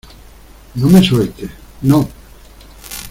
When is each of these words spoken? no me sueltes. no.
no 0.73 0.89
me 0.89 1.03
sueltes. 1.05 1.51
no. 1.83 2.09